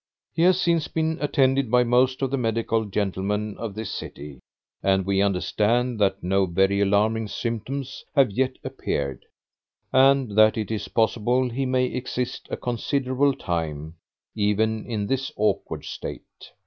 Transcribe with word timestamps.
He 0.33 0.41
has 0.41 0.59
since 0.59 0.87
been 0.87 1.19
attended 1.21 1.69
by 1.69 1.83
most 1.83 2.23
of 2.23 2.31
the 2.31 2.37
medical 2.39 2.85
gentlemen 2.85 3.55
of 3.59 3.75
this 3.75 3.91
city; 3.91 4.39
and 4.81 5.05
we 5.05 5.21
understand 5.21 5.99
that 5.99 6.23
no 6.23 6.47
very 6.47 6.81
alarming 6.81 7.27
symptoms 7.27 8.03
have 8.15 8.31
yet 8.31 8.57
appeared, 8.63 9.25
and 9.93 10.35
that 10.35 10.57
it 10.57 10.71
is 10.71 10.87
possible 10.87 11.51
he 11.51 11.67
may 11.67 11.85
exist 11.85 12.47
a 12.49 12.57
considerable 12.57 13.35
time, 13.35 13.93
even 14.33 14.87
in 14.87 15.05
this 15.05 15.31
awkward 15.37 15.85
state. 15.85 16.49